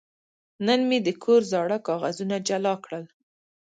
[0.65, 3.05] نن مې د کور زاړه کاغذونه جلا کړل.